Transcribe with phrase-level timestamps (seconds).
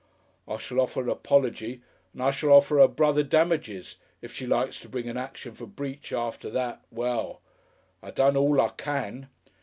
[0.47, 1.79] "I shall offer an 'pology
[2.11, 3.97] and I shall offer 'er brother damages.
[4.19, 7.39] If she likes to bring an action for Breach after that, well
[8.01, 9.27] I done all I can....